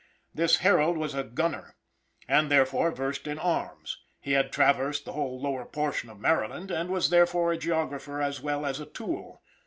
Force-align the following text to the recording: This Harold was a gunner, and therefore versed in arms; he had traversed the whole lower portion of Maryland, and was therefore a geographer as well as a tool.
This 0.33 0.57
Harold 0.65 0.97
was 0.97 1.13
a 1.13 1.23
gunner, 1.23 1.75
and 2.27 2.49
therefore 2.49 2.89
versed 2.89 3.27
in 3.27 3.37
arms; 3.37 3.99
he 4.19 4.31
had 4.31 4.51
traversed 4.51 5.05
the 5.05 5.11
whole 5.11 5.39
lower 5.39 5.63
portion 5.63 6.09
of 6.09 6.17
Maryland, 6.19 6.71
and 6.71 6.89
was 6.89 7.11
therefore 7.11 7.51
a 7.51 7.57
geographer 7.59 8.19
as 8.19 8.41
well 8.41 8.65
as 8.65 8.79
a 8.79 8.87
tool. 8.87 9.43